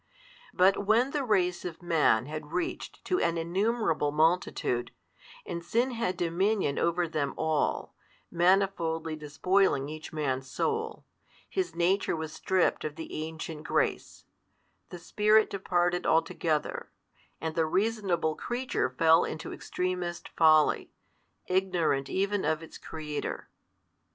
[0.51, 4.89] But when the race of man had reached to an innumerable multitude,
[5.45, 7.93] and sin had dominion over them all,
[8.33, 11.05] manifoldly despoiling each man's soul,
[11.47, 14.25] his nature was stripped of the ancient grace;
[14.89, 16.89] the Spirit departed altogether,
[17.39, 20.91] and the reasonable creature fell into extremest folly,
[21.45, 23.49] ignorant even of its Creator.